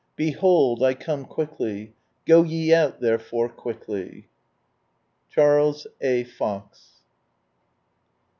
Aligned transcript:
"Behold 0.25 0.81
I 0.81 0.95
come 0.95 1.25
quickly!— 1.25 1.93
Go 2.25 2.41
ye 2.41 2.73
out 2.73 3.01
therefore 3.01 3.49
quickly!" 3.49 4.25
CHARLES 5.29 5.85
A, 6.01 6.23
FOX. 6.23 7.01